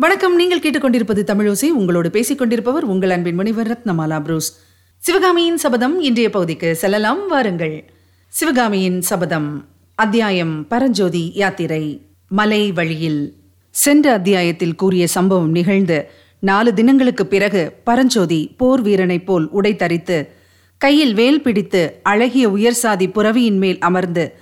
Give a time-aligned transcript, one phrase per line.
[0.00, 0.36] வணக்கம்.
[0.36, 4.58] நீங்கள் கேட்டுக்கொண்டிருப்பது தமிழோசை உங்களோடு பேசிக் கொண்டிருப்பவர் உங்கள் அன்பின் முனிவர் ரத்னமாலா புரூஸ்.
[4.96, 7.28] சிவகாமியின் சபதம் இன்றைய பகுதிக்கு செல்லலாம்.
[7.28, 7.90] வாருங்கள்.
[8.28, 13.36] சிவகாமியின் சபதம் அத்தியாயம் பரஞ்சோதி யாத்திரை மலை வழியில்.
[13.70, 20.28] சென்ற அத்தியாயத்தில் கூறிய சம்பவம் நிகழ்ந்து நாலு தினங்களுக்கு பிறகு பரஞ்சோதி போர் வீரனைப் போல் உடை தரித்து
[20.76, 24.32] கையில் வேல் பிடித்து அழகிய உயர் சாதி புறவியின் மேல் அமர்ந்து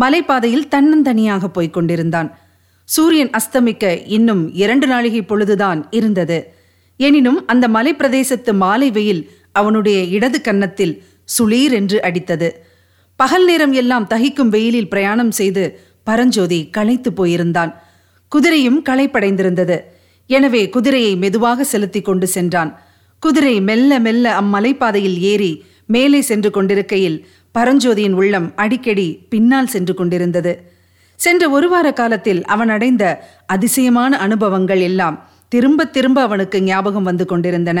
[0.00, 2.38] மலைப்பாதையில் தன்னந்தனியாக போய்க் கொண்டிருந்தான்.
[2.84, 6.54] சூரியன் அஸ்தமிக்க இன்னும் இரண்டு நாழிகை பொழுதுதான் இருந்தது.
[6.96, 11.02] எனினும் அந்த மலைப்பிரதேசத்து மாலை வெயில் அவனுடைய இடது கன்னத்தில்
[11.38, 12.50] சுளீர் என்று அடித்தது.
[13.16, 17.72] பகல் நேரம் எல்லாம் தகிக்கும் வெயிலில் பிரயாணம் செய்து பரஞ்சோதி களைத்து போயிருந்தான்.
[18.32, 19.80] குதிரையும் களைப்படைந்திருந்தது.
[20.26, 22.80] எனவே குதிரையை மெதுவாக செலுத்தி கொண்டு சென்றான்.
[23.18, 27.26] குதிரை மெல்ல மெல்ல அம்மலைப்பாதையில் ஏறி மேலே சென்று கொண்டிருக்கையில்
[27.58, 30.73] பரஞ்சோதியின் உள்ளம் அடிக்கடி பின்னால் சென்று கொண்டிருந்தது.
[31.16, 33.04] சென்ற ஒரு வார காலத்தில் அவன் அடைந்த
[33.46, 35.16] அதிசயமான அனுபவங்கள் எல்லாம்
[35.48, 37.80] திரும்ப திரும்ப அவனுக்கு ஞாபகம் வந்து கொண்டிருந்தன.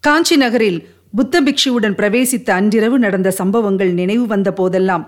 [0.00, 5.04] காஞ்சி நகரில் புத்த பிக்ஷுவுடன் பிரவேசித்த அன்றிரவு நடந்த சம்பவங்கள் நினைவு வந்த போதெல்லாம்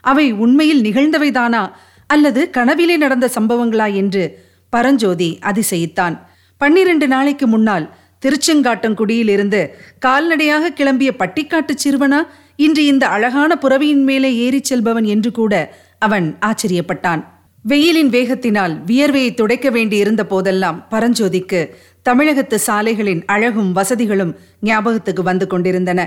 [0.00, 1.62] அவை உண்மையில் நிகழ்ந்தவைதானா
[2.06, 4.22] அல்லது கனவிலே நடந்த சம்பவங்களா என்று
[4.68, 6.16] பரஞ்சோதி அதிசயித்தான்.
[6.60, 7.86] பன்னிரண்டு நாளைக்கு முன்னால்
[8.26, 9.60] திருச்செங்காட்டங்குடியிலிருந்து
[9.98, 12.20] கால்நடையாக கிளம்பிய பட்டிக்காட்டு சிறுவனா
[12.56, 15.54] இன்று இந்த அழகான புறவியின் மேலே ஏறிச் செல்பவன் என்று கூட
[15.98, 17.22] அவன் ஆச்சரியப்பட்டான்.
[17.64, 21.60] வெயிலின் வேகத்தினால் வியர்வையை துடைக்க வேண்டியிருந்த போதெல்லாம் பரஞ்சோதிக்கு
[22.02, 26.00] தமிழகத்து சாலைகளின் அழகும் வசதிகளும் ஞாபகத்துக்கு வந்து கொண்டிருந்தன.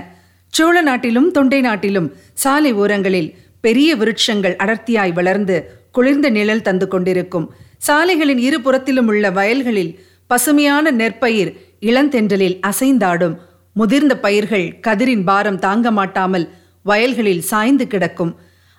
[0.48, 5.56] சோழ நாட்டிலும் தொண்டை நாட்டிலும் சாலை ஓரங்களில் பெரிய விருட்சங்கள் அடர்த்தியாய் வளர்ந்து
[5.90, 7.46] குளிர்ந்த நிழல் தந்து கொண்டிருக்கும்.
[7.78, 9.92] சாலைகளின் இரு புறத்திலும் உள்ள வயல்களில்
[10.26, 13.36] பசுமையான நெற்பயிர் இளந்தென்றலில் அசைந்தாடும்.
[13.72, 16.48] முதிர்ந்த பயிர்கள் கதிரின் பாரம் தாங்க மாட்டாமல்
[16.82, 18.32] வயல்களில் சாய்ந்து கிடக்கும்.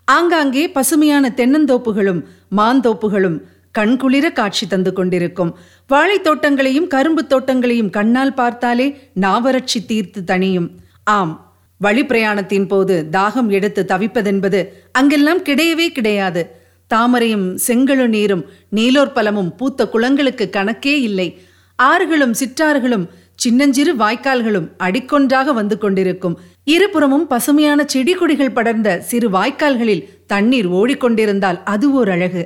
[0.05, 2.21] ஆங்காங்கே பசுமையான தென்னந்தோப்புகளும்
[2.57, 3.39] மாந்தோப்புகளும்
[3.77, 5.57] கண்குளிர காட்சி தந்து கொண்டிருக்கும்.
[5.87, 10.69] வாழைத் தோட்டங்களையும் கரும்பு தோட்டங்களையும் கண்ணால் பார்த்தாலே நாவரட்சி தீர்த்து தணியும்.
[11.03, 16.61] ஆம் வழி பிரயாணத்தின் போது தாகம் எடுத்து தவிப்பதென்பது அங்கெல்லாம் கிடையவே கிடையாது.
[16.93, 21.41] தாமரையும் செங்கழு நீரும் நீலோர் பலமும் பூத்த குளங்களுக்கு கணக்கே இல்லை.
[21.83, 26.35] ஆறுகளும் சிற்றாறுகளும் சின்னஞ்சிறு வாய்க்கால்களும் அடிக்கொன்றாக வந்து கொண்டிருக்கும்.
[26.63, 32.43] இருபுறமும் பசுமையான செடி கொடிகள் படர்ந்த சிறு வாய்க்கால்களில் தண்ணீர் ஓடிக்கொண்டிருந்தால் அது ஓர் அழகு.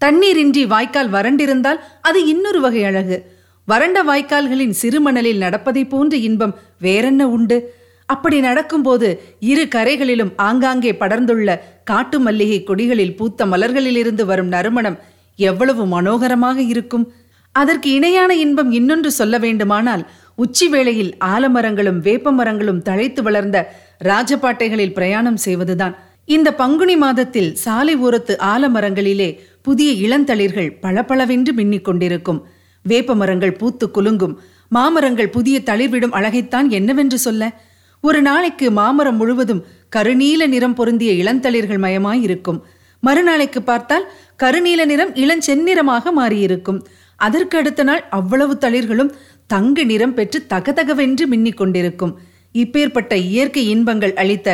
[0.00, 3.18] தண்ணீரின்றி வாய்க்கால் வறண்டிருந்தால் அது இன்னொரு வகை அழகு.
[3.64, 7.58] வறண்ட வாய்க்கால்களின் சிறுமணலில் நடப்பதை போன்ற இன்பம் வேறென்ன உண்டு?
[8.06, 9.08] அப்படி நடக்கும்போது
[9.40, 14.98] இரு கரைகளிலும் ஆங்காங்கே படர்ந்துள்ள காட்டு மல்லிகை கொடிகளில் பூத்த மலர்களிலிருந்து வரும் நறுமணம்
[15.38, 17.12] எவ்வளவு மனோகரமாக இருக்கும்?
[17.54, 20.02] அதற்கு இணையான இன்பம் இன்னொன்று சொல்ல வேண்டுமானால்
[20.36, 23.72] உச்சி வேளையில் ஆலமரங்களும் வேப்ப மரங்களும் தழைத்து வளர்ந்த
[24.04, 25.94] ராஜபாட்டைகளில் பிரயாணம் செய்வதுதான்.
[26.24, 32.46] இந்த பங்குனி மாதத்தில் சாலை ஓரத்து ஆலமரங்களிலே புதிய இளந்தளிர்கள் பளபளவென்று மின்னிக் கொண்டிருக்கும்.
[32.82, 34.40] வேப்ப மரங்கள் பூத்து குலுங்கும்.
[34.68, 37.52] மாமரங்கள் புதிய தளிர்விடும் அழகைத்தான் என்னவென்று சொல்ல?
[38.00, 39.64] ஒரு நாளைக்கு மாமரம் முழுவதும்
[39.96, 42.64] கருநீல நிறம் பொருந்திய இளந்தளிர்கள் மயமாய் இருக்கும்
[43.00, 44.10] மறுநாளைக்கு பார்த்தால்
[44.42, 46.80] கருநீல நிறம் இளஞ்செந்நிறமாக மாறியிருக்கும்.
[47.16, 49.10] அதற்கு அடுத்த நாள் அவ்வளவு தளிர்களும்
[49.52, 52.14] தங்க நிறம் பெற்று தகதகவென்று மின்னிக் கொண்டிருக்கும்.
[52.54, 54.48] இப்பேற்பட்ட இயற்கை இன்பங்கள் அளித்த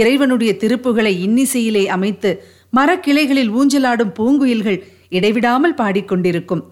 [0.00, 2.30] இறைவனுடைய திருப்புகளை இன்னிசையிலே அமைத்து
[2.78, 4.78] மரக்கிளைகளில் ஊஞ்சலாடும் பூங்குயில்கள்
[5.18, 6.62] இடைவிடாமல் பாடிக்கொண்டிருக்கும்.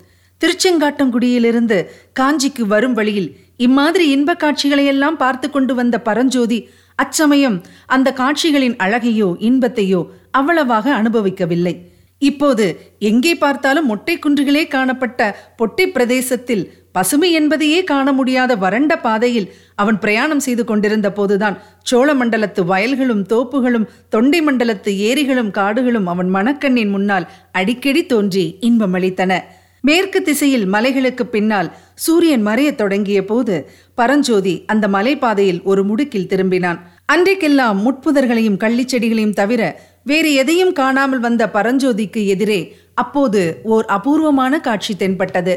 [0.40, 1.78] திருச்செங்காட்டங்குடியிலிருந்து
[2.20, 3.28] காஞ்சிக்கு வரும் வழியில்
[3.66, 6.58] இம்மாதிரி இன்ப காட்சிகளையெல்லாம் பார்த்து கொண்டு வந்த பரஞ்சோதி
[6.98, 7.56] அச்சமயம்
[7.94, 10.00] அந்த காட்சிகளின் அழகையோ இன்பத்தையோ
[10.38, 11.74] அவ்வளவாக அனுபவிக்கவில்லை.
[12.22, 12.64] இப்போது
[13.10, 15.20] எங்கே பார்த்தாலும் மொட்டை குன்றுகளே காணப்பட்ட
[15.58, 22.62] பொட்டை பிரதேசத்தில் பசுமை என்பதையே காண முடியாத வறண்ட பாதையில் அவன் பிரயாணம் செய்து கொண்டிருந்த போதுதான் சோழ மண்டலத்து
[22.64, 29.40] வயல்களும் தோப்புகளும் தொண்டை மண்டலத்து ஏரிகளும் காடுகளும் அவன் மணக்கண்ணின் முன்னால் அடிக்கடி தோன்றி இன்பமளித்தன
[29.84, 33.54] மேற்கு திசையில் மலைகளுக்கு பின்னால் சூரியன் மறையத் தொடங்கிய போது
[33.94, 36.78] பரஞ்சோதி அந்த மலைப்பாதையில் ஒரு முடுக்கில் திரும்பினான்.
[37.12, 39.62] அன்றைக்கெல்லாம் முட்புதர்களையும் கள்ளிச்செடிகளையும் தவிர
[40.02, 42.60] வேறு எதையும் காணாமல் வந்த பரஞ்சோதிக்கு எதிரே
[42.94, 45.54] அப்போது ஓர் அபூர்வமான காட்சி தென்பட்டது.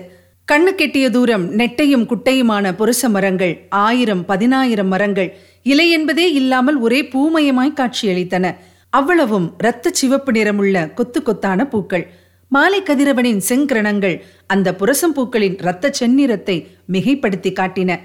[0.47, 5.29] கண்ணு கெட்டிய தூரம் நெட்டையும் குட்டையுமான புருஷ மரங்கள் ஆயிரம் பதினாயிரம் மரங்கள்
[5.63, 8.45] இலை என்பதே இல்லாமல் ஒரே பூமயமாய் காட்சியளித்தன.
[8.89, 12.05] அவ்வளவும் இரத்த சிவப்பு நிறமுள்ள கொத்து கொத்தான பூக்கள்.
[12.51, 14.17] மாலை கதிரவனின் செங்கிரணங்கள்
[14.47, 16.57] அந்த புரசம் பூக்களின் இரத்த செந்நிறத்தை
[16.91, 17.99] மிகைப்படுத்தி காட்டின.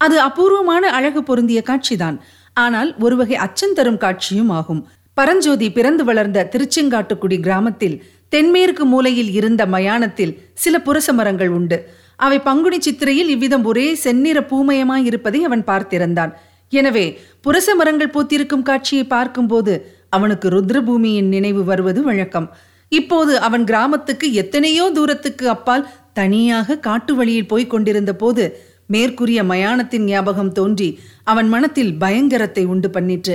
[0.00, 2.18] அது அபூர்வமான அழகு பொருந்திய காட்சிதான்.
[2.56, 4.82] ஆனால் ஒருவகை அச்சம் தரும் காட்சியும் ஆகும்.
[5.16, 7.96] பரஞ்சோதி பிறந்து வளர்ந்த திருச்செங்காட்டுக்குடி கிராமத்தில்
[8.32, 11.78] தென்மேற்கு மூலையில் இருந்த மயானத்தில் சில புரச மரங்கள் உண்டு.
[12.16, 16.32] அவை பங்குனி சித்திரையில் இவ்விதம் ஒரே செந்நிற பூமயமாய் இருப்பதை அவன் பார்த்திருந்தான்.
[16.72, 17.04] எனவே
[17.46, 19.74] புரச மரங்கள் பூத்திருக்கும் காட்சியை பார்க்கும்போது
[20.08, 22.48] அவனுக்கு ருத்ரபூமியின் நினைவு வருவது வழக்கம்.
[22.92, 28.44] இப்போது அவன் கிராமத்துக்கு எத்தனையோ தூரத்துக்கு அப்பால் தனியாக காட்டு வழியில் போய்க் கொண்டிருந்த போது
[28.86, 30.88] மேற்கூறிய மயானத்தின் ஞாபகம் தோன்றி
[31.24, 33.34] அவன் மனத்தில் பயங்கரத்தை உண்டு பண்ணிற்று.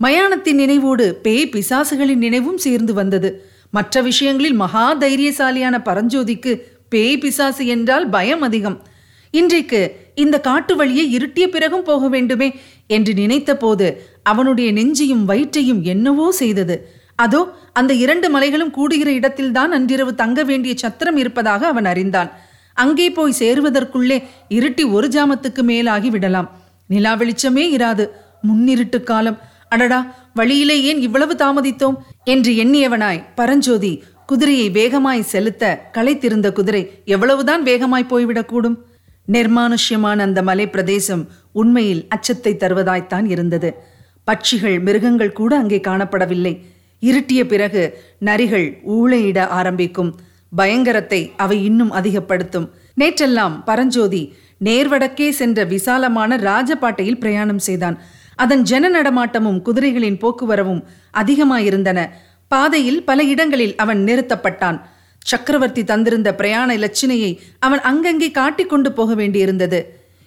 [0.00, 3.30] மயானத்தின் நினைவோடு பேய் பிசாசுகளின் நினைவும் சேர்ந்து வந்தது.
[3.76, 6.52] மற்ற விஷயங்களில் மகா தைரியசாலியான பரஞ்சோதிக்கு
[6.92, 8.76] பேய் பிசாசு என்றால் பயம் அதிகம்.
[9.34, 9.80] இன்றைக்கு
[10.14, 12.48] இந்த காட்டு வழியை இருட்டிய பிறகும் போக வேண்டுமே
[12.86, 13.86] என்று நினைத்த போது
[14.22, 16.76] அவனுடைய நெஞ்சையும் வயிற்றையும் என்னவோ செய்தது.
[17.24, 17.40] அதோ
[17.72, 22.30] அந்த இரண்டு மலைகளும் கூடுகிற இடத்தில்தான் அன்றிரவு தங்க வேண்டிய சத்திரம் இருப்பதாக அவன் அறிந்தான்.
[22.76, 24.18] அங்கே போய் சேருவதற்குள்ளே
[24.58, 26.48] இருட்டி ஒரு ஜாமத்துக்கு மேலாகி விடலாம்.
[26.86, 28.06] நிலா வெளிச்சமே இராது.
[28.48, 29.38] முன்னிருட்டு காலம்.
[29.74, 30.00] அடடா
[30.34, 31.96] வழியிலே ஏன் இவ்வளவு தாமதித்தோம்?
[32.24, 33.92] என்று எண்ணியவனாய் பரஞ்சோதி
[34.26, 38.76] குதிரையை வேகமாய் செலுத்த களைத்திருந்த குதிரை எவ்வளவுதான் வேகமாய் போய்விடக்கூடும்?
[39.32, 41.22] நிர்மானுஷ்யமான அந்த மலை பிரதேசம்
[41.52, 43.70] உண்மையில் அச்சத்தை தருவதாய்த்தான் இருந்தது.
[44.26, 46.54] பட்சிகள் மிருகங்கள் கூட அங்கே காணப்படவில்லை.
[47.02, 47.82] இருட்டிய பிறகு
[48.24, 50.10] நரிகள் ஊழையிட ஆரம்பிக்கும்.
[50.52, 52.66] பயங்கரத்தை அவை இன்னும் அதிகப்படுத்தும்.
[53.00, 54.22] நேற்றெல்லாம் பரஞ்சோதி
[54.64, 57.96] நேர்வடக்கே சென்ற விசாலமான ராஜபாட்டையில் பிரயாணம் செய்தான்.
[58.36, 62.10] அதன் ஜன நடமாட்டமும் குதிரைகளின் போக்குவரவும் அதிகமாயிருந்தன.
[62.48, 64.80] பாதையில் பல இடங்களில் அவன் நிறுத்தப்பட்டான்.
[65.18, 69.82] சக்கரவர்த்தி தந்திருந்த பிரயாண இலச்சினையை அவன் அங்கங்கே காட்டிக்கொண்டு போக வேண்டியிருந்தது.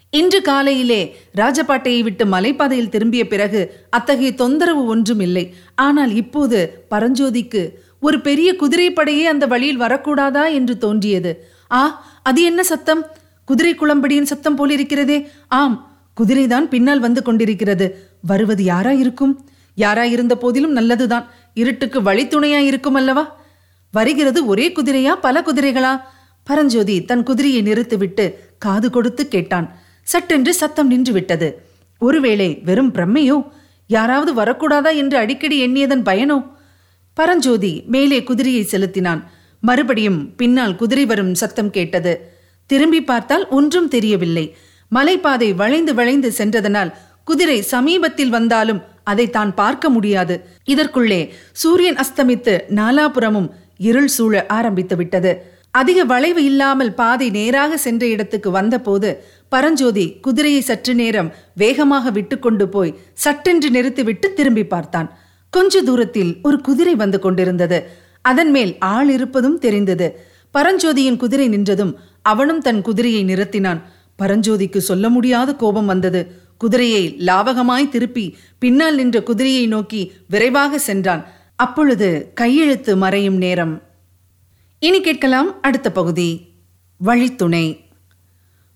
[0.09, 8.21] இன்று காலையிலே ராஜபாட்டையை விட்டு மலைப்பாதையில் திரும்பிய பிறகு அத்தகைய தொந்தரவு ஒன்றும் இல்லை ஆனால் இப்போது பரஞ்சோதிக்கு ஒரு
[8.21, 11.50] பெரிய குதிரைப்படையே அந்த வழியில் வரக்கூடாதா என்று தோன்றியது.
[11.71, 13.06] ஆ அது என்ன சத்தம்?
[13.45, 15.27] குதிரை குளம்படியின் சத்தம் போலிருக்கிறதே.
[15.48, 15.87] ஆம்
[16.19, 17.88] குதிரைதான் பின்னால் வந்து கொண்டிருக்கிறது.
[18.22, 19.34] வருவது யாரா இருக்கும்
[19.78, 21.25] யாரா இருந்த போதிலும் நல்லதுதான்.
[21.54, 23.25] இருட்டுக்கு வழித்துணையா இருக்கும் அல்லவா
[23.94, 25.94] வருகிறது ஒரே குதிரையா பல குதிரைகளா?
[26.48, 28.25] பரஞ்சோதி தன் குதிரையை நிறுத்திவிட்டு
[28.58, 29.68] காது கொடுத்து கேட்டான்.
[30.04, 31.48] சட்டென்று சத்தம் நின்று விட்டது
[32.02, 33.38] ஒருவேளை வெறும் பிரம்மையோ?
[33.88, 36.38] யாராவது வரக்கூடாதா என்று அடிக்கடி எண்ணியதன் பயனோ?
[37.18, 39.22] பரஞ்சோதி மேலே குதிரையை செலுத்தினான்.
[39.60, 42.14] மறுபடியும் பின்னால் குதிரை வரும் சத்தம் கேட்டது.
[42.69, 44.46] திரும்பி பார்த்தால் ஒன்றும் தெரியவில்லை.
[44.92, 46.92] மலைப்பாதை வளைந்து வளைந்து சென்றதனால்
[47.24, 48.81] குதிரை சமீபத்தில் வந்தாலும்
[49.12, 50.36] அதை தான் பார்க்க முடியாது.
[50.74, 51.22] இதற்குள்ளே
[51.62, 53.50] சூரியன் அஸ்தமித்து நாலாபுரமும்
[53.89, 55.31] இருள் சூழ ஆரம்பித்து விட்டது.
[55.72, 59.10] அதிக வளைவு இல்லாமல் பாதை நேராக சென்ற இடத்துக்கு வந்தபோது
[59.50, 62.95] பரஞ்சோதி குதிரையை சற்று நேரம் வேகமாக விட்டுக்கொண்டு போய்
[63.25, 65.10] சட்டென்று நிறுத்திவிட்டு திரும்பி பார்த்தான்.
[65.54, 67.80] கொஞ்ச தூரத்தில் ஒரு குதிரை வந்து கொண்டிருந்தது.
[68.22, 70.07] அதன் மேல் ஆள் இருப்பதும் தெரிந்தது.
[70.56, 73.80] பரஞ்சோதியின் குதிரை நின்றதும் அவனும் தன் குதிரையை நிறுத்தினான்.
[74.22, 76.46] பரஞ்சோதிக்கு சொல்ல முடியாத கோபம் வந்தது.
[76.58, 81.25] குதிரையை லாவகமாய் திருப்பி பின்னால் நின்ற குதிரையை நோக்கி விரைவாக சென்றான்.
[81.56, 83.81] அப்பொழுது கையெழுத்து மறையும் நேரம்.
[84.80, 86.50] இனி கேட்கலாம் அடுத்த பகுதி.
[86.98, 87.86] வழித்துணை.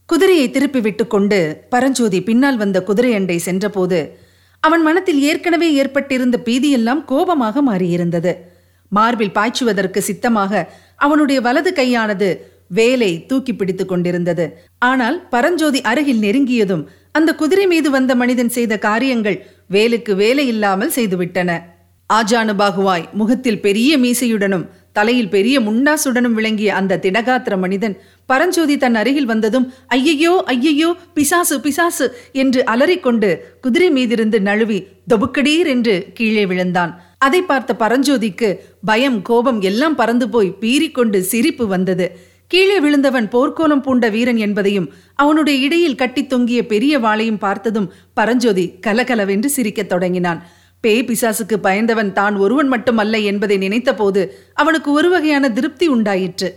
[0.06, 4.20] குதிரையை திருப்பி விட்டு கொண்டு பரஞ்சோதி பின்னால் வந்த குதிரை அண்டை சென்றபோது
[4.60, 8.34] அவன் மனத்தில் ஏற்கனவே ஏற்பட்டிருந்த பீதியெல்லாம் கோபமாக மாறியிருந்தது.
[8.90, 12.30] மார்பில் பாய்ச்சுவதற்கு சித்தமாக அவனுடைய வலது கையானது
[12.77, 14.45] வேலை தூக்கி பிடித்துக் கொண்டிருந்தது.
[14.89, 16.85] ஆனால் பரஞ்சோதி அருகில் நெருங்கியதும்
[17.18, 19.38] அந்த குதிரை மீது வந்த மனிதன் செய்த காரியங்கள்
[19.75, 21.51] வேலுக்கு வேலை இல்லாமல் செய்துவிட்டன.
[22.09, 24.63] ஆஜானுபாகுவாய் முகத்தில் பெரிய மீசையுடனும்
[24.97, 27.95] தலையில் பெரிய முண்டாசுடனும் விளங்கிய அந்த திடகாத்திர மனிதன்
[28.29, 32.06] பரஞ்சோதி தன் அருகில் வந்ததும் ஐயையோ ஐயையோ பிசாசு பிசாசு
[32.44, 33.29] என்று அலறிக்கொண்டு
[33.62, 34.79] குதிரை மீதிருந்து நழுவி
[35.13, 36.91] தொபுக்கடீர் என்று கீழே விழுந்தான்.
[37.19, 38.50] அதை பார்த்த பரஞ்சோதிக்கு
[38.85, 42.07] பயம் கோபம் எல்லாம் பறந்து போய் பீறிக்கொண்டு சிரிப்பு வந்தது.
[42.51, 49.49] கீழே விழுந்தவன் போர்க்கோலம் பூண்ட வீரன் என்பதையும் அவனுடைய இடையில் கட்டி தொங்கிய பெரிய வாளையும் பார்த்ததும் பரஞ்சோதி கலகலவென்று
[49.49, 50.40] சிரிக்கத் தொடங்கினான்.
[50.83, 54.21] பேய் பிசாசுக்கு பயந்தவன் தான் ஒருவன் மட்டுமல்ல என்பதை நினைத்தபோது
[54.54, 56.49] அவனுக்கு ஒரு வகையான திருப்தி உண்டாயிற்று.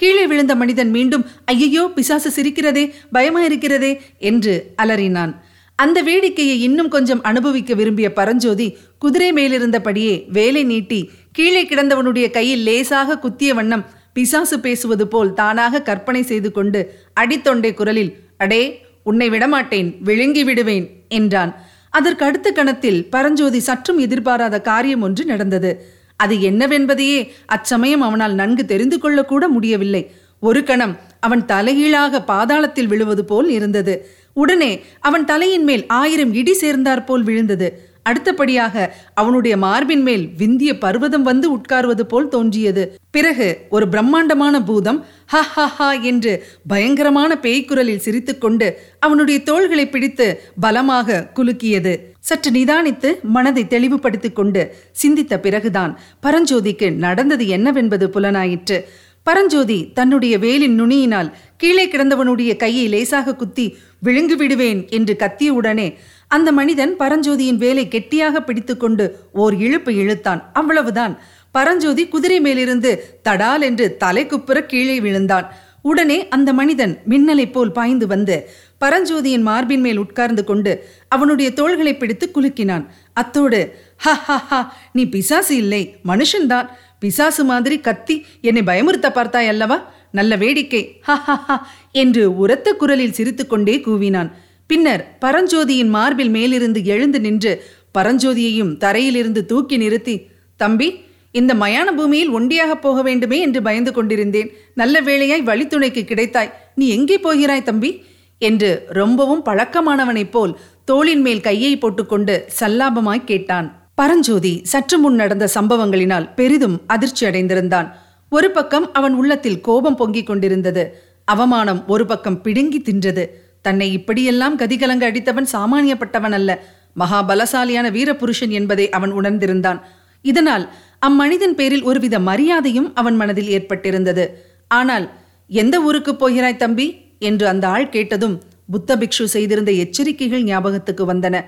[0.00, 2.84] கீழே விழுந்த மனிதன் மீண்டும் ஐயையோ பிசாசு சிரிக்கிறதே
[3.14, 3.92] பயமாயிருக்கிறதே
[4.30, 5.32] என்று அலறினான்.
[5.78, 8.66] அந்த வேடிக்கையை இன்னும் கொஞ்சம் அனுபவிக்க விரும்பிய பரஞ்சோதி
[8.98, 11.00] குதிரை மேலிருந்தபடியே வேலை நீட்டி
[11.32, 16.80] கீழே கிடந்தவனுடைய கையில் லேசாக குத்திய வண்ணம் பிசாசு பேசுவது போல் தானாக கற்பனை செய்து கொண்டு
[17.20, 18.62] அடித்தொண்டை குரலில் அடே
[19.02, 21.52] உன்னை விடமாட்டேன் விழுங்கி விடுவேன் என்றான்.
[21.90, 25.86] அதற்கு அடுத்த கணத்தில் பரஞ்சோதி சற்றும் எதிர்பாராத காரியம் ஒன்று நடந்தது.
[26.16, 30.10] அது என்னவென்பதையே அச்சமயம் அவனால் நன்கு தெரிந்து கொள்ளக்கூட முடியவில்லை.
[30.38, 33.94] ஒரு கணம் அவன் தலைகீழாக பாதாளத்தில் விழுவது போல் இருந்தது.
[34.32, 37.91] உடனே அவன் தலையின் மேல் ஆயிரம் இடி சேர்ந்தாற்போல் விழுந்தது.
[38.02, 42.98] அடுத்தபடியாக அவனுடைய மார்பின் மேல் விந்திய பர்வதம் வந்து உட்கார்வது போல் தோன்றியது.
[43.10, 46.32] பிறகு ஒரு பிரம்மாண்டமான பூதம் ஹ ஹ ஹா என்று
[46.66, 48.68] பயங்கரமான பேய்க்குரலில் சிரித்துக்கொண்டு
[49.00, 50.26] அவனுடைய தோள்களை பிடித்து
[50.60, 51.94] பலமாக குலுக்கியது.
[52.20, 58.78] சற்று நிதானித்து மனதை தெளிவுபடுத்திக் கொண்டு சிந்தித்த பிறகுதான் பரஞ்சோதிக்கு நடந்தது என்னவென்பது புலனாயிற்று.
[59.22, 65.86] பரஞ்சோதி தன்னுடைய வேலின் நுனியினால் கீழே கிடந்தவனுடைய கையை லேசாக குத்தி விழுங்கு விடுவேன் என்று கத்தியவுடனே
[66.36, 69.04] அந்த மனிதன் பரஞ்சோதியின் வேலை கெட்டியாக பிடித்துக்கொண்டு
[69.42, 70.40] ஓர் இழுப்பு இழுத்தான்.
[70.52, 71.14] அவ்வளவுதான்.
[71.56, 72.90] பரஞ்சோதி குதிரை மேலிருந்து
[73.28, 75.46] தடால் என்று தலை குப்புற கீழே விழுந்தான்.
[75.90, 78.36] உடனே அந்த மனிதன் மின்னலைப் போல் பாய்ந்து வந்து
[78.82, 80.72] பரஞ்சோதியின் மார்பின் மேல் உட்கார்ந்து கொண்டு
[81.08, 82.84] அவனுடைய தோள்களை பிடித்து குலுக்கினான்.
[83.12, 83.60] அத்தோடு
[84.04, 84.60] ஹ ஹ ஹ
[84.92, 86.68] நீ பிசாசு இல்லை மனுஷன்தான்
[87.02, 88.16] பிசாசு மாதிரி கத்தி
[88.48, 89.78] என்னை பயமுறுத்த பார்த்தாய் அல்லவா?
[90.12, 90.82] நல்ல வேடிக்கை.
[91.08, 91.58] ஹ ஹ ஹ
[92.02, 94.30] என்று உரத்த குரலில் சிரித்துக்கொண்டே கூவினான்.
[94.72, 97.64] பின்னர் பரஞ்சோதியின் மார்பில் மேலிருந்து எழுந்து நின்று
[97.98, 100.26] பரஞ்சோதியையும் தரையிலிருந்து தூக்கி நிறுத்தி
[100.56, 104.52] தம்பி இந்த மயான பூமியில் ஒண்டியாக போக வேண்டுமே என்று பயந்து கொண்டிருந்தேன்.
[104.74, 106.50] நல்ல வேளையாய் வழித்துணைக்கு கிடைத்தாய்.
[106.74, 108.04] நீ எங்கே போகிறாய் தம்பி?
[108.38, 113.90] என்று ரொம்பவும் பழக்கமானவனைப் போல் தோளின் மேல் கையை போட்டுக்கொண்டு சல்லாபமாய் கேட்டான்.
[113.94, 117.90] பரஞ்சோதி சற்று முன் நடந்த சம்பவங்களினால் பெரிதும் அதிர்ச்சி அடைந்திருந்தான்.
[118.30, 121.02] ஒரு பக்கம் அவன் உள்ளத்தில் கோபம் பொங்கிக் கொண்டிருந்தது.
[121.24, 123.26] அவமானம் ஒரு பக்கம் பிடுங்கி தின்றது.
[123.62, 126.50] தன்னை இப்படியெல்லாம் கதிகலங்க அடித்தவன் சாமானியப்பட்டவன் அல்ல.
[126.98, 129.80] மகாபலசாலியான வீரபுருஷன் என்பதை அவன் உணர்ந்திருந்தான்.
[130.24, 134.26] இதனால் அம்மனிதன் பேரில் ஒருவித மரியாதையும் அவன் மனதில் ஏற்பட்டிருந்தது.
[134.68, 135.10] ஆனால்
[135.46, 137.00] எந்த ஊருக்கு போகிறாய் தம்பி?
[137.18, 141.44] என்று அந்த ஆள் கேட்டதும் புத்த பிக்ஷு செய்திருந்த எச்சரிக்கைகள் ஞாபகத்துக்கு வந்தன.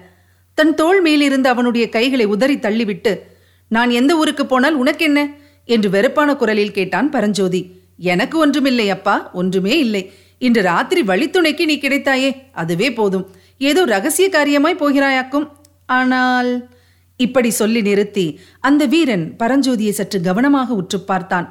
[0.58, 3.12] தன் தோள் மேலிருந்து அவனுடைய கைகளை உதறி தள்ளிவிட்டு
[3.68, 5.20] நான் எந்த ஊருக்கு போனால் உனக்கென்ன?
[5.64, 7.60] என்று வெறுப்பான குரலில் கேட்டான் பரஞ்சோதி.
[7.96, 10.12] எனக்கு ஒன்றுமில்லை அப்பா ஒன்றுமே இல்லை.
[10.38, 13.26] இன்று ராத்திரி வழித்துணைக்கு நீ கிடைத்தாயே அதுவே போதும்.
[13.58, 15.46] ஏதோ ரகசிய காரியமாய் போகிறாயாக்கும்.
[15.86, 16.50] ஆனால்
[17.16, 21.46] இப்படி சொல்லி நிறுத்தி அந்த வீரன் பரஞ்சோதியை சற்று கவனமாக உற்று பார்த்தான்.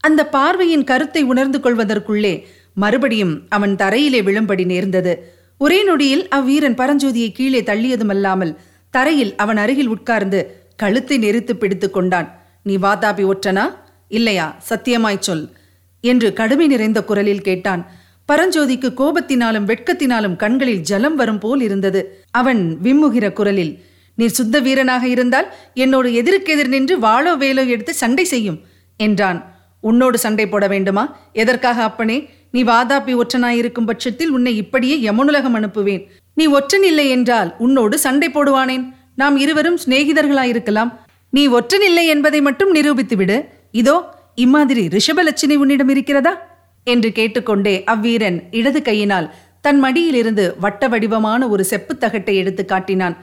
[0.00, 5.12] அந்த பார்வையின் கருத்தை உணர்ந்து கொள்வதற்குள்ளே மறுபடியும் அவன் தரையிலே விழும்படி நேர்ந்தது.
[5.58, 8.56] ஒரே நொடியில் அவ்வீரன் பரஞ்சோதியை கீழே தள்ளியதுமல்லாமல்
[8.90, 10.40] தரையில் அவன் அருகில் உட்கார்ந்து
[10.76, 12.28] கழுத்தை நெரித்து பிடித்து கொண்டான்.
[12.62, 13.64] நீ வாதாபி ஒற்றனா?
[14.08, 14.56] இல்லையா?
[14.68, 15.52] சத்தியமாய் சொல்
[16.00, 17.82] என்று கடுமை நிறைந்த குரலில் கேட்டான்.
[18.28, 22.24] பரஞ்சோதிக்கு கோபத்தினாலும் வெட்கத்தினாலும் கண்களில் ஜலம் வரும் போல் இருந்தது.
[22.30, 23.82] அவன் விம்முகிற குரலில்
[24.14, 28.58] நீர் சுத்த வீரனாக இருந்தால் என்னோடு எதிர்க்கெதிர் நின்று வாளோ வேலோ எடுத்து சண்டை செய்யும்
[28.96, 29.56] என்றான்.
[29.80, 31.16] உன்னோடு சண்டை போட வேண்டுமா?
[31.32, 32.30] எதற்காக அப்பனே?
[32.50, 36.02] நீ வாதாபி ஒற்றனாயிருக்கும் பட்சத்தில் உன்னை இப்படியே யமுனுலகம் அனுப்புவேன்.
[36.34, 38.84] நீ ஒற்றன் இல்லை என்றால் உன்னோடு சண்டை போடுவானேன்.
[39.14, 40.92] நாம் இருவரும் சிநேகிதர்களாயிருக்கலாம்.
[41.30, 43.96] நீ ஒற்றன் இல்லை என்பதை மட்டும் நிரூபித்து விடு இதோ
[44.34, 46.47] இம்மாதிரி ரிஷபலட்சுமி உன்னிடம் இருக்கிறதா?
[46.88, 49.28] என்று கேட்டுக்கொண்டே அவ்வீரன் இடது கையினால்
[49.60, 53.16] தன் மடியிலிருந்து வட்ட வடிவமான ஒரு செப்புத் தகட்டை எடுத்து காட்டினான்.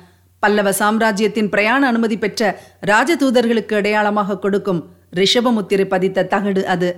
[0.43, 2.41] பல்லவ சாம்ராஜ்யத்தின் பிரயாண அனுமதி பெற்ற
[2.87, 4.81] ராஜதூதர்களுக்கு அடையாளமாக கொடுக்கும்
[5.15, 6.89] ரிஷபமுத்திரை பதித்த தகடு அது.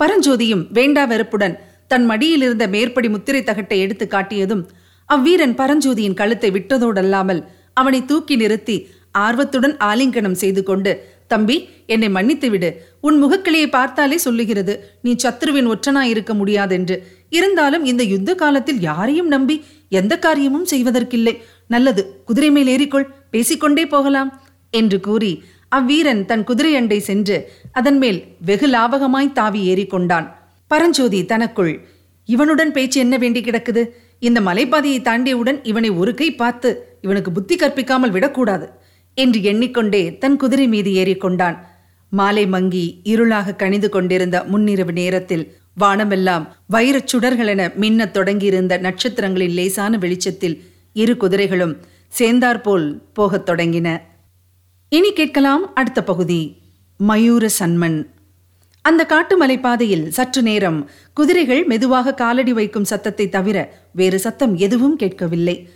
[0.00, 4.62] பரஞ்சோதியும் வேண்டா வெறுப்புடன் தன் மடியில் இருந்த மேற்படி முத்திரை தகட்டை எடுத்து காட்டியதும்
[5.08, 7.40] அவ்வீரன் பரஞ்சோதியின் கழுத்தை விட்டதோடல்லாமல்
[7.74, 8.76] அவனை தூக்கி நிறுத்தி
[9.18, 10.92] ஆர்வத்துடன் ஆலிங்கனம் செய்து கொண்டு
[11.26, 16.96] தம்பி என்னை மன்னித்து விடு உன் முகக்கிளையை பார்த்தாலே சொல்லுகிறது நீ சத்ருவின் ஒற்றனாயிருக்க முடியாதென்று.
[17.28, 19.56] இருந்தாலும் இந்த யுத்த காலத்தில் யாரையும் நம்பி
[20.00, 21.34] எந்த காரியமும் செய்வதற்கில்லை.
[21.66, 24.32] நல்லது குதிரை மேல் ஏறிக்கொள் பேசிக்கொண்டே போகலாம்
[24.70, 25.32] என்று கூறி
[25.76, 27.36] அவ்வீரன் தன் குதிரை அண்டை சென்று
[27.72, 30.26] அதன் மேல் வெகு லாபகமாய் தாவி ஏறிக்கொண்டான்.
[30.70, 31.72] பரஞ்சோதி தனக்குள்
[32.28, 33.82] இவனுடன் பேச்சு என்ன வேண்டி கிடக்குது?
[34.18, 38.66] இந்த மலைப்பாதையை தாண்டியவுடன் இவனை ஒரு கை பார்த்து இவனுக்கு புத்தி கற்பிக்காமல் விடக்கூடாது
[39.16, 41.56] என்று எண்ணிக்கொண்டே தன் குதிரை மீது ஏறிக்கொண்டான்.
[42.08, 50.64] மாலை மங்கி இருளாக கணிந்து கொண்டிருந்த முன்னிரவு நேரத்தில் வானமெல்லாம் வைரச் சுடர்களென மின்னத் தொடங்கியிருந்த நட்சத்திரங்களின் லேசான வெளிச்சத்தில்
[50.92, 51.76] இரு குதிரைகளும்
[52.08, 54.00] சேர்ந்தாற்போல் போகத் தொடங்கின.
[54.88, 56.62] இனி கேட்கலாம் அடுத்த பகுதி.
[57.08, 58.06] மயூர சன்மன்
[58.82, 65.68] அந்த காட்டு மலைப்பாதையில் சற்று நேரம் குதிரைகள் மெதுவாக காலடி வைக்கும் சத்தத்தை தவிர வேறு சத்தம் எதுவும் கேட்கவில்லை.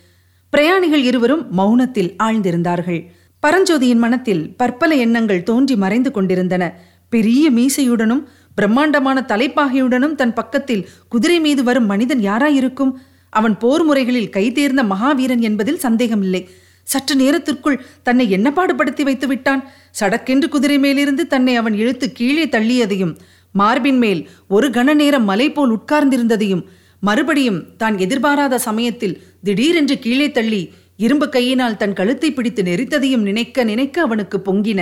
[0.51, 3.07] பிரயாணிகள் இருவரும் மௌனத்தில் ஆழ்ந்திருந்தார்கள்.
[3.43, 6.65] பரஞ்சோதியின் மனத்தில் பற்பல எண்ணங்கள் தோன்றி மறைந்து கொண்டிருந்தன.
[7.09, 8.23] பெரிய மீசையுடனும்
[8.55, 12.93] பிரம்மாண்டமான தலைப்பாகையுடனும் தன் பக்கத்தில் குதிரை மீது வரும் மனிதன் யாராயிருக்கும்?
[13.33, 16.43] அவன் போர் முறைகளில் கைதேர்ந்த மகாவீரன் என்பதில் சந்தேகமில்லை.
[16.87, 19.63] சற்று நேரத்திற்குள் தன்னை என்ன பாடுபடுத்தி வைத்து விட்டான்.
[20.01, 23.17] சடக்கென்று குதிரை மேலிருந்து தன்னை அவன் இழுத்து கீழே தள்ளியதையும்
[23.55, 26.63] மார்பின் மேல் ஒரு கண நேரம் மலை போல் உட்கார்ந்திருந்ததையும்
[26.99, 30.63] மறுபடியும் தான் எதிர்பாராத சமயத்தில் திடீரென்று கீழே தள்ளி
[31.04, 34.80] இரும்பு கையினால் தன் கழுத்தை பிடித்து நெரித்ததையும் நினைக்க நினைக்க அவனுக்கு பொங்கின.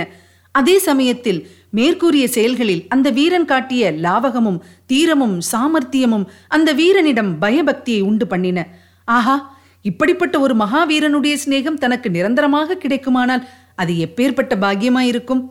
[0.55, 1.39] அதே சமயத்தில்
[1.77, 4.59] மேற்கூறிய செயல்களில் அந்த வீரன் காட்டிய லாவகமும்
[4.91, 6.25] தீரமும் சாமர்த்தியமும்
[6.55, 8.67] அந்த வீரனிடம் பயபக்தியை உண்டு பண்ணின.
[9.07, 9.35] ஆஹா
[9.85, 13.45] இப்படிப்பட்ட ஒரு மகாவீரனுடைய சிநேகம் தனக்கு நிரந்தரமாக கிடைக்குமானால்
[13.81, 15.41] அது எப்பேற்பட்ட பாக்கியமாயிருக்கும்?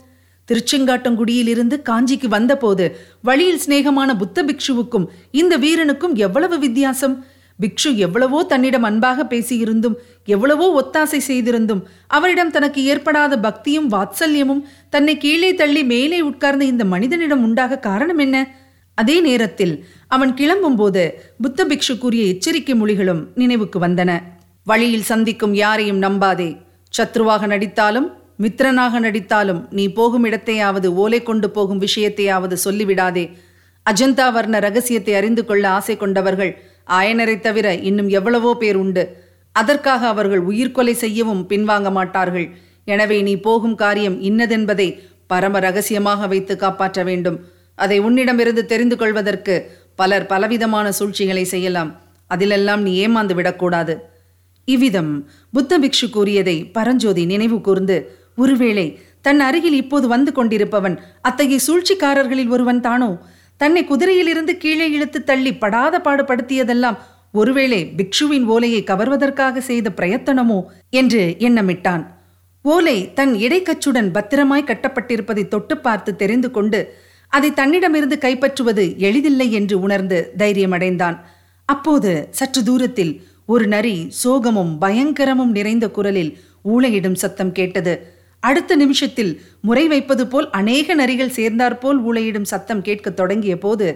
[0.48, 2.84] திருச்செங்காட்டங்குடியிலிருந்து காஞ்சிக்கு வந்தபோது
[3.28, 5.08] வழியில் சிநேகமான புத்த பிக்ஷுவுக்கும்
[5.40, 7.14] இந்த வீரனுக்கும் எவ்வளவு வித்தியாசம்?
[7.60, 15.54] பிக்ஷு எவ்வளவோ தன்னிடம் அன்பாக பேசியிருந்தும் எவ்வளவோ ஒத்தாசை செய்திருந்தும் அவரிடம் தனக்கு ஏற்படாத பக்தியும் வாத்சல்யமும் தன்னை கீழே
[15.54, 18.36] தள்ளி மேலே உட்கார்ந்த இந்த மனிதனிடம் உண்டாக காரணம் என்ன?
[18.94, 19.74] அதே நேரத்தில்
[20.08, 21.02] அவன் கிளம்பும்போது
[21.40, 24.10] புத்த பிக்ஷு கூறிய எச்சரிக்கை மொழிகளும் நினைவுக்கு வந்தன.
[24.66, 26.50] வழியில் சந்திக்கும் யாரையும் நம்பாதே.
[26.94, 28.08] சத்ருவாக நடித்தாலும்
[28.42, 33.24] மித்திரனாக நடித்தாலும் நீ போகும் இடத்தையாவது ஓலை கொண்டு போகும் விஷயத்தையாவது சொல்லிவிடாதே.
[33.86, 36.52] அஜந்தா வர்ண ரகசியத்தை அறிந்து கொள்ள ஆசை கொண்டவர்கள்
[36.98, 39.04] ஆயனரை தவிர இன்னும் எவ்வளவோ பேர் உண்டு.
[39.56, 42.46] அதற்காக அவர்கள் உயிர்கொலை செய்யவும் பின்வாங்க மாட்டார்கள்.
[42.92, 44.88] எனவே நீ போகும் காரியம் இன்னதென்பதை
[45.32, 47.38] பரம ரகசியமாக வைத்து காப்பாற்ற வேண்டும்.
[47.84, 49.54] அதை உன்னிடமிருந்து தெரிந்து கொள்வதற்கு
[50.00, 51.90] பலர் பலவிதமான சூழ்ச்சிகளை செய்யலாம்.
[52.30, 53.94] அதிலெல்லாம் நீ ஏமாந்து விடக்கூடாது.
[54.68, 55.12] இவ்விதம்
[55.56, 57.96] புத்த பிக்ஷு கூறியதை பரஞ்சோதி நினைவு கூர்ந்து
[58.42, 58.86] ஒருவேளை
[59.26, 60.96] தன் அருகில் இப்போது வந்து கொண்டிருப்பவன்
[61.28, 63.10] அத்தகைய சூழ்ச்சிக்காரர்களில் ஒருவன் தானோ?
[63.60, 66.98] தன்னை குதிரையிலிருந்து கீழே இழுத்து தள்ளி படாத பாடுபடுத்தியதெல்லாம்
[67.34, 70.58] ஒருவேளை பிக்ஷுவின் ஓலையை கவர்வதற்காக செய்த பிரயத்தனமோ
[71.00, 72.02] என்று எண்ணமிட்டான்.
[72.64, 76.80] ஓலை தன் இடைக்கச்சுடன் பத்திரமாய் கட்டப்பட்டிருப்பதை தொட்டு பார்த்து தெரிந்து கொண்டு
[77.32, 81.16] அதை தன்னிடமிருந்து கைப்பற்றுவது எளிதில்லை என்று உணர்ந்து தைரியமடைந்தான்.
[81.68, 83.12] அப்போது சற்று தூரத்தில்
[83.46, 86.32] ஒரு நரி சோகமும் பயங்கரமும் நிறைந்த குரலில்
[86.64, 87.94] ஊழையிடும் சத்தம் கேட்டது.
[88.40, 93.88] அடுத்த நிமிஷத்தில் முறை வைப்பது போல் அநேக நரிகள் சேர்ந்தாற்போல் ஊழையிடும் சத்தம் கேட்கத் தொடங்கிய போது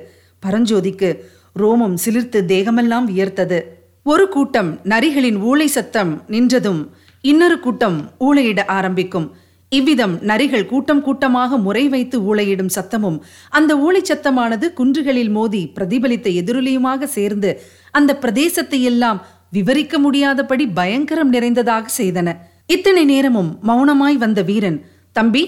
[0.47, 1.19] பரஞ்சோதிக்கு
[1.59, 3.59] ரோமம் சிலிர்த்து தேகமெல்லாம் வியர்த்தது.
[4.03, 6.89] ஒரு கூட்டம் நரிகளின் ஊளை சத்தம் நின்றதும்
[7.21, 9.29] இன்னொரு கூட்டம் ஊழையிட ஆரம்பிக்கும்.
[9.69, 17.05] இவ்விதம் நரிகள் கூட்டம் கூட்டமாக முறை வைத்து ஊழையிடும் சத்தமும் அந்த ஊளை சத்தமானது குன்றுகளில் மோதி பிரதிபலித்த எதிரொலியுமாக
[17.05, 22.29] சேர்ந்து அந்த பிரதேசத்தை எல்லாம் விவரிக்க முடியாதபடி பயங்கரம் நிறைந்ததாக செய்தன.
[22.69, 24.79] இத்தனை நேரமும் மௌனமாய் வந்த வீரன்
[25.13, 25.43] தம்பி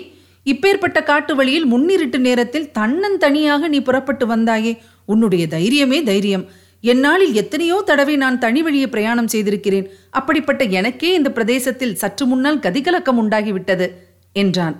[0.46, 4.72] இப்பேற்பட்ட காட்டு வழியில் முன்னிருட்டு நேரத்தில் தன்னன் தனியாக நீ புறப்பட்டு வந்தாயே
[5.04, 6.44] உன்னுடைய தைரியமே தைரியம்.
[6.84, 9.86] என்னாளில் எத்தனையோ தடவை நான் தனி வழியே பிரயாணம் செய்திருக்கிறேன்.
[10.10, 13.86] அப்படிப்பட்ட எனக்கே இந்த பிரதேசத்தில் சற்று முன்னால் கதிகலக்கம் உண்டாகிவிட்டது
[14.32, 14.76] என்றான்.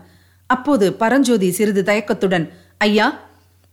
[0.50, 2.47] அப்போது பரஞ்சோதி சிறிது தயக்கத்துடன்
[2.78, 3.07] ஐயா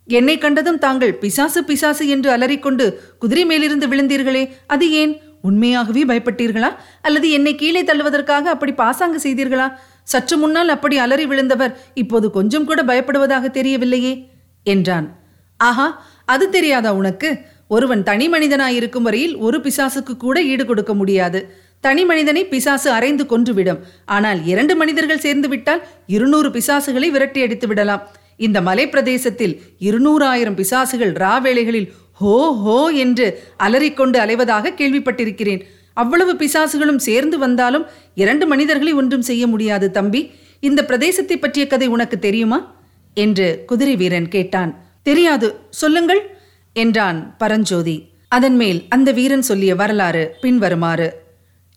[0.08, 2.86] என்னை கண்டதும் தாங்கள் பிசாசு பிசாசு என்று அலறிக்கொண்டு
[3.18, 5.14] குதிரை மேலிருந்து விழுந்தீர்களே அது ஏன்?
[5.48, 6.70] உண்மையாகவே பயப்பட்டீர்களா?
[7.02, 9.68] அல்லது என்னை கீழே தள்ளுவதற்காக அப்படி பாசாங்கு செய்தீர்களா?
[10.04, 14.14] சற்று முன்னால் அப்படி அலறி விழுந்தவர் இப்போது கொஞ்சம் கூட பயப்படுவதாக தெரியவில்லையே
[14.66, 15.08] என்றான்.
[15.60, 15.88] ஆஹா
[16.26, 17.30] அது தெரியாதா உனக்கு?
[17.68, 21.40] ஒருவன் தனி மனிதனாயிருக்கும் வரையில் ஒரு பிசாசுக்கு கூட ஈடு கொடுக்க முடியாது.
[21.84, 23.80] தனி மனிதனை பிசாசு அரைந்து கொன்றுவிடும்.
[24.06, 28.04] ஆனால் இரண்டு மனிதர்கள் சேர்ந்து விட்டால் இருநூறு பிசாசுகளை விரட்டி அடித்து விடலாம்
[28.46, 29.54] இந்த மலை பிரதேசத்தில்
[29.88, 33.26] இருநூறாயிரம் பிசாசுகள் ராவேளைகளில் ஹோ ஹோ என்று
[33.58, 35.62] அலறிக்கொண்டு அலைவதாக கேள்விப்பட்டிருக்கிறேன்.
[35.94, 40.22] அவ்வளவு பிசாசுகளும் சேர்ந்து வந்தாலும் இரண்டு மனிதர்களை ஒன்றும் செய்ய முடியாது தம்பி.
[40.60, 42.60] இந்த பிரதேசத்தை பற்றிய கதை உனக்கு தெரியுமா?
[43.18, 44.72] என்று குதிரை வீரன் கேட்டான்.
[45.04, 45.48] தெரியாது.
[45.70, 46.22] சொல்லுங்கள்
[46.76, 47.98] என்றான் பரஞ்சோதி.
[48.28, 51.08] அதன் மேல் அந்த வீரன் சொல்லிய வரலாறு பின்வருமாறு.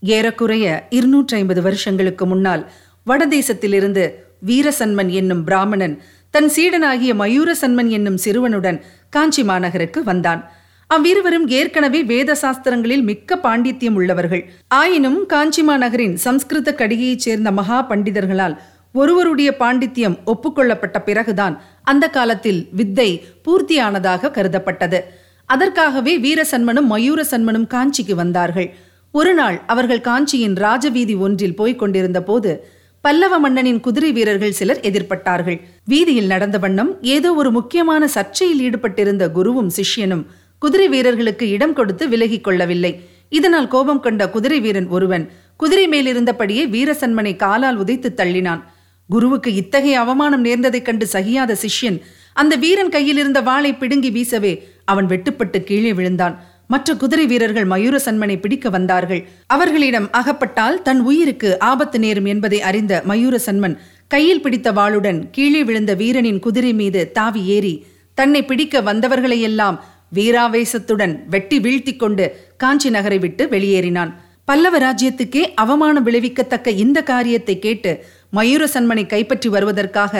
[0.02, 2.62] ஏறக்குறைய இருநூற்றி ஐம்பது வருஷங்களுக்கு முன்னால்
[3.06, 4.04] வடதேசத்திலிருந்து
[4.46, 5.94] வீரசன்மன் என்னும் பிராமணன்
[6.36, 10.50] தன் சீடனாகிய மயூரசன்மன் என்னும் சிறுவனுடன் காஞ்சி மாநகருக்கு வந்தான்.
[10.86, 14.50] அவ்விருவரும் ஏற்கனவே வேத சாஸ்திரங்களில் மிக்க பாண்டித்யம் உள்ளவர்கள்.
[14.68, 18.56] ஆயினும் காஞ்சிமா நகரின் சம்ஸ்கிருத கடிகையைச் சேர்ந்த மகா பண்டிதர்களால்
[18.92, 25.00] ஒருவருடைய பாண்டித்யம் ஒப்புக்கொள்ளப்பட்ட பிறகுதான் அந்த காலத்தில் வித்தை பூர்த்தியானதாக கருதப்பட்டது.
[25.46, 28.74] அதற்காகவே வீரசன்மனும் மயூரசன்மனும் காஞ்சிக்கு வந்தார்கள்.
[29.10, 32.66] ஒருநாள் அவர்கள் காஞ்சியின் ராஜவீதி ஒன்றில் போய்க் கொண்டிருந்த போது
[33.06, 35.60] பல்லவ மன்னனின் குதிரை வீரர்கள் சிலர் எதிர்பட்டார்கள்.
[35.84, 40.24] வீதியில் நடந்த வண்ணம் ஏதோ ஒரு முக்கியமான சர்ச்சையில் ஈடுபட்டிருந்த குருவும் சிஷ்யனும்
[40.58, 43.08] குதிரை வீரர்களுக்கு இடம் கொடுத்து விலகிக் கொள்ளவில்லை.
[43.28, 48.62] இதனால் கோபம் கொண்ட குதிரை வீரன் ஒருவன் குதிரை மேலிருந்தபடியே வீரசன்மனை காலால் உதைத்து தள்ளினான்.
[49.08, 52.00] குருவுக்கு இத்தகைய அவமானம் நேர்ந்ததைக் கண்டு சகியாத சிஷ்யன்
[52.32, 56.44] அந்த வீரன் கையில் இருந்த வாளை பிடுங்கி வீசவே அவன் வெட்டுப்பட்டு கீழே விழுந்தான்.
[56.72, 59.22] மற்ற குதிரை வீரர்கள் மயூர சன்மனை பிடிக்க வந்தார்கள்.
[59.54, 63.76] அவர்களிடம் அகப்பட்டால் தன் உயிருக்கு ஆபத்து நேரும் என்பதை அறிந்த மயூர சன்மன்
[64.14, 67.74] கையில் பிடித்த வாளுடன் கீழே விழுந்த வீரனின் குதிரை மீது தாவி ஏறி
[68.18, 69.78] தன்னை பிடிக்க வந்தவர்களையெல்லாம்
[70.16, 72.24] வீராவேசத்துடன் வெட்டி வீழ்த்தி கொண்டு
[72.62, 74.12] காஞ்சி நகரை விட்டு வெளியேறினான்.
[74.44, 77.92] பல்லவ ராஜ்யத்துக்கே அவமானம் விளைவிக்கத்தக்க இந்த காரியத்தை கேட்டு
[78.36, 80.14] மயூர சன்மனை கைப்பற்றி வருவதற்காக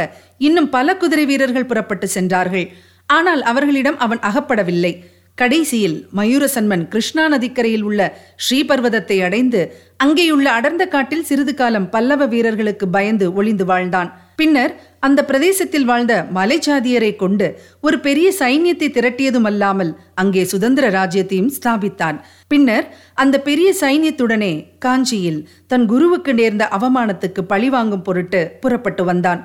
[0.47, 2.67] இன்னும் பல குதிரை வீரர்கள் புறப்பட்டு சென்றார்கள்.
[3.17, 4.93] ஆனால் அவர்களிடம் அவன் அகப்படவில்லை.
[5.39, 8.01] கடைசியில் மயூரசன்மன் கிருஷ்ணா நதிக்கரையில் உள்ள
[8.45, 9.61] ஸ்ரீபர்வதத்தை அடைந்து
[10.05, 14.09] அங்கேயுள்ள அடர்ந்த காட்டில் சிறிது காலம் பல்லவ வீரர்களுக்கு பயந்து ஒளிந்து வாழ்ந்தான்.
[14.37, 17.47] பின்னர் அந்த பிரதேசத்தில் வாழ்ந்த மலைச்சாதியரை கொண்டு
[17.81, 22.19] ஒரு பெரிய சைன்யத்தை திரட்டியதுமல்லாமல் அங்கே சுதந்திர ராஜ்யத்தையும் ஸ்தாபித்தான்.
[22.49, 29.43] பின்னர் அந்த பெரிய சைன்யத்துடனே காஞ்சியில் தன் குருவுக்கு நேர்ந்த அவமானத்துக்கு பழிவாங்கும் பொருட்டு புறப்பட்டு வந்தான்.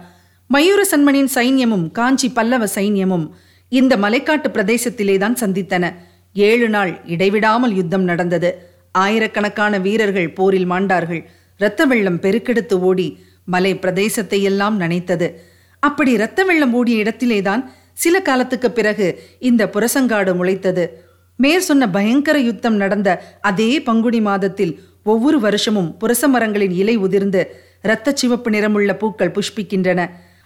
[0.50, 3.28] மயூர சன்மனின் சைன்யமும் காஞ்சி பல்லவ சைன்யமும்
[3.72, 5.86] இந்த மலைக்காட்டு பிரதேசத்திலே தான் சந்தித்தன.
[6.36, 8.50] ஏழு நாள் இடைவிடாமல் யுத்தம் நடந்தது.
[8.92, 11.22] ஆயிரக்கணக்கான வீரர்கள் போரில் மாண்டார்கள்.
[11.60, 13.08] இரத்த வெள்ளம் பெருக்கெடுத்து ஓடி
[13.46, 15.28] மலை பிரதேசத்தை எல்லாம் நனைத்தது.
[15.84, 19.08] அப்படி இரத்த வெள்ளம் ஓடிய இடத்திலேதான் சில காலத்துக்கு பிறகு
[19.50, 20.86] இந்த புரசங்காடு முளைத்தது.
[21.40, 23.10] மேற் சொன்ன பயங்கர யுத்தம் நடந்த
[23.42, 27.42] அதே பங்குனி மாதத்தில் ஒவ்வொரு வருஷமும் புரச மரங்களின் இலை உதிர்ந்து
[27.84, 30.02] இரத்த சிவப்பு நிறமுள்ள பூக்கள் புஷ்பிக்கின்றன.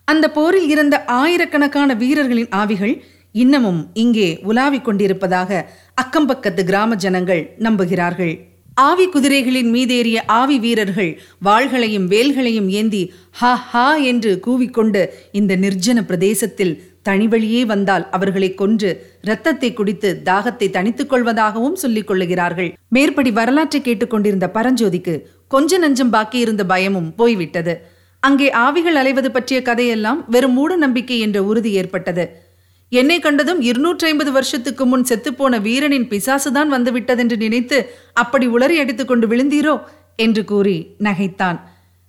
[0.07, 2.95] அந்த போரில் இருந்த ஆயிரக்கணக்கான வீரர்களின் ஆவிகள்
[3.43, 5.49] இன்னமும் இங்கே உலாவிக் கொண்டிருப்பதாக
[6.01, 8.33] அக்கம்பக்கத்து கிராம ஜனங்கள் நம்புகிறார்கள்.
[8.87, 11.11] ஆவி குதிரைகளின் மீதேறிய ஆவி வீரர்கள்
[11.47, 13.01] வாள்களையும் வேல்களையும் ஏந்தி
[13.39, 15.01] ஹா ஹா என்று கூவிக்கொண்டு
[15.39, 16.73] இந்த நிர்ஜன பிரதேசத்தில்
[17.09, 18.89] தனிவழியே வந்தால் அவர்களை கொன்று
[19.21, 22.69] இரத்தத்தை குடித்து தாகத்தை தணித்துக் கொள்வதாகவும் சொல்லிக் கொள்ளுகிறார்கள்.
[22.89, 25.15] மேற்படி வரலாற்றை கேட்டுக்கொண்டிருந்த பரஞ்சோதிக்கு
[25.47, 27.75] கொஞ்ச நஞ்சம் பாக்கியிருந்த பயமும் போய்விட்டது.
[28.23, 32.25] அங்கே ஆவிகள் அலைவது பற்றிய கதையெல்லாம் வெறும் மூட நம்பிக்கை என்ற உறுதி ஏற்பட்டது.
[32.89, 39.81] என்னை கண்டதும் இருநூற்றி ஐம்பது வருஷத்துக்கு முன் செத்துப்போன வீரனின் பிசாசுதான் வந்துவிட்டதென்று நினைத்து அப்படி உளறி அடித்துக்கொண்டு விழுந்தீரோ?
[40.15, 41.59] என்று கூறி நகைத்தான்.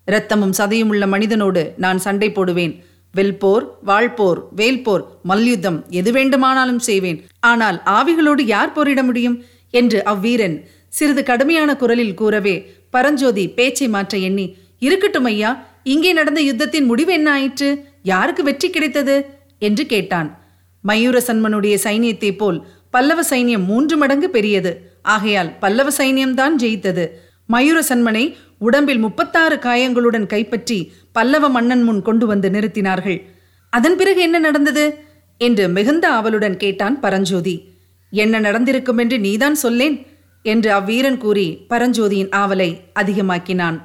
[0.04, 2.84] இரத்தமும் சதையும் உள்ள மனிதனோடு நான் சண்டை போடுவேன்.
[3.14, 7.24] வெல்போர் வாழ்போர் வேல்போர் மல்யுத்தம் எது வேண்டுமானாலும் செய்வேன்.
[7.40, 9.44] ஆனால் ஆவிகளோடு யார் போரிட முடியும்?
[9.70, 16.84] என்று அவ்வீரன் சிறிது கடுமையான குரலில் கூறவே பரஞ்சோதி பேச்சை மாற்ற எண்ணி இருக்கட்டும் ஐயா இங்கே நடந்த யுத்தத்தின்
[16.84, 17.84] முடிவு என்ன ஆயிற்று?
[18.02, 19.16] யாருக்கு வெற்றி கிடைத்தது?
[19.58, 20.45] என்று கேட்டான்.
[20.86, 24.98] மயூர சன்மனுடைய சைனியத்தை போல் பல்லவ சைனியம் மூன்று மடங்கு பெரியது.
[25.02, 27.06] ஆகையால் பல்லவ சைனியம்தான் ஜெயித்தது.
[27.52, 33.22] மயூர சன்மனை உடம்பில் முப்பத்தாறு காயங்களுடன் கைப்பற்றி பல்லவ மன்னன் முன் கொண்டு வந்து நிறுத்தினார்கள்.
[33.70, 34.98] அதன் பிறகு என்ன நடந்தது?
[35.38, 37.74] என்று மிகுந்த ஆவலுடன் கேட்டான் பரஞ்சோதி.
[38.10, 40.06] என்ன நடந்திருக்கும் என்று நீதான் சொல்லேன்?
[40.42, 43.82] என்று அவ்வீரன் கூறி பரஞ்சோதியின் ஆவலை அதிகமாக்கினான்.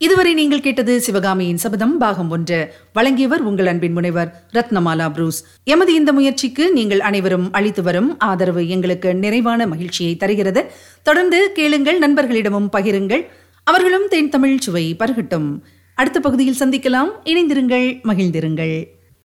[0.00, 2.72] இதுவரை நீங்கள் கேட்டது சிவகாமியின் சபதம் பாகம் ஒன்று.
[2.92, 5.44] வழங்கியவர் உங்கள் அன்பின் முனைவர் ரத்னமாலா புரூஸ்.
[5.64, 10.70] எமது இந்த முயற்சிக்கு நீங்கள் அனைவரும் அளித்து வரும் ஆதரவு எங்களுக்கு நிறைவான மகிழ்ச்சியை தருகிறது.
[11.02, 13.26] தொடர்ந்து கேளுங்கள் நண்பர்களிடமும் பகிருங்கள்.
[13.64, 15.60] அவர்களும் தென் தமிழ் சுவை பருகட்டும்.
[15.94, 17.10] அடுத்த பகுதியில் சந்திக்கலாம்.
[17.24, 18.97] இணைந்திருங்கள் மகிழ்ந்திருங்கள்.